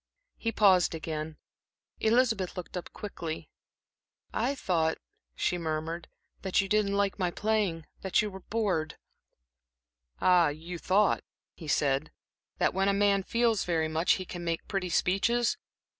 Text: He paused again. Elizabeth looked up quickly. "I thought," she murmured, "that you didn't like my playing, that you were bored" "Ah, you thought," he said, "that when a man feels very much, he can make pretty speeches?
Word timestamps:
He 0.39 0.51
paused 0.51 0.95
again. 0.95 1.37
Elizabeth 1.99 2.57
looked 2.57 2.75
up 2.75 2.91
quickly. 2.91 3.49
"I 4.33 4.55
thought," 4.55 4.97
she 5.35 5.59
murmured, 5.59 6.07
"that 6.41 6.59
you 6.59 6.67
didn't 6.67 6.97
like 6.97 7.19
my 7.19 7.29
playing, 7.29 7.85
that 8.01 8.19
you 8.19 8.31
were 8.31 8.39
bored" 8.39 8.97
"Ah, 10.19 10.47
you 10.47 10.79
thought," 10.79 11.23
he 11.53 11.67
said, 11.67 12.11
"that 12.57 12.73
when 12.73 12.89
a 12.89 12.93
man 12.93 13.21
feels 13.21 13.63
very 13.63 13.87
much, 13.87 14.13
he 14.13 14.25
can 14.25 14.43
make 14.43 14.67
pretty 14.67 14.89
speeches? 14.89 15.57